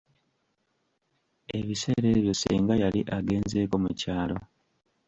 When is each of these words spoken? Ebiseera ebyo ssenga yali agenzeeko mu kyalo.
Ebiseera 1.57 2.07
ebyo 2.15 2.33
ssenga 2.35 2.73
yali 2.83 3.01
agenzeeko 3.17 3.75
mu 3.83 3.91
kyalo. 3.99 4.37